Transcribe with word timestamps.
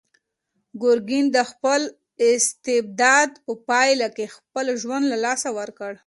ګورګین 0.81 1.25
د 1.35 1.39
خپل 1.51 1.81
استبداد 2.29 3.29
په 3.45 3.53
پایله 3.69 4.07
کې 4.15 4.33
خپل 4.35 4.65
ژوند 4.81 5.05
له 5.11 5.17
لاسه 5.25 5.49
ورکړ. 5.59 5.91